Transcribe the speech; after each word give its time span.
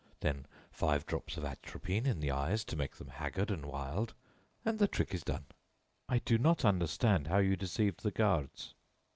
Then 0.21 0.47
five 0.71 1.05
drops 1.05 1.37
of 1.37 1.45
atropine 1.45 2.07
in 2.07 2.21
the 2.21 2.31
eyes 2.31 2.65
to 2.65 2.75
make 2.75 2.95
them 2.95 3.09
haggard 3.09 3.51
and 3.51 3.63
wild, 3.67 4.15
and 4.65 4.79
the 4.79 4.87
trick 4.87 5.13
is 5.13 5.21
done." 5.23 5.45
"I 6.09 6.17
do 6.17 6.39
not 6.39 6.65
understand 6.65 7.27
how 7.27 7.37
you 7.37 7.55
deceived 7.55 8.01
the 8.01 8.09
guards." 8.09 8.73